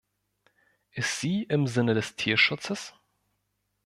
[0.93, 2.95] Ist sie im Sinne des Tierschutzes?